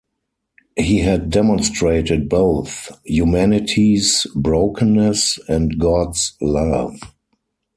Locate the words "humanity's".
3.05-4.25